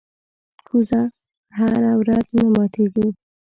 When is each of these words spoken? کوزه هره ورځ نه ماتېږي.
کوزه 0.67 1.01
هره 1.57 1.91
ورځ 2.01 2.25
نه 2.37 2.45
ماتېږي. 2.55 3.07